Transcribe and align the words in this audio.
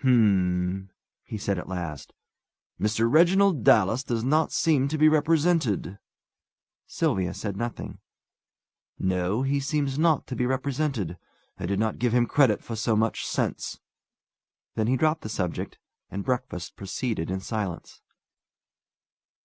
"H'm!" 0.00 0.90
he 1.22 1.38
said, 1.38 1.56
at 1.56 1.68
last. 1.68 2.12
"Mr. 2.80 3.08
Reginald 3.08 3.62
Dallas 3.62 4.02
does 4.02 4.24
not 4.24 4.50
seem 4.50 4.88
to 4.88 4.98
be 4.98 5.08
represented." 5.08 6.00
Sylvia 6.88 7.32
said 7.32 7.56
nothing. 7.56 8.00
"No; 8.98 9.42
he 9.42 9.60
seems 9.60 9.96
not 9.96 10.26
to 10.26 10.34
be 10.34 10.46
represented. 10.46 11.16
I 11.60 11.66
did 11.66 11.78
not 11.78 12.00
give 12.00 12.12
him 12.12 12.26
credit 12.26 12.60
for 12.60 12.74
so 12.74 12.96
much 12.96 13.24
sense." 13.24 13.78
Then 14.74 14.88
he 14.88 14.96
dropped 14.96 15.20
the 15.22 15.28
subject, 15.28 15.78
and 16.10 16.24
breakfast 16.24 16.74
proceeded 16.74 17.30
in 17.30 17.38
silence. 17.38 18.02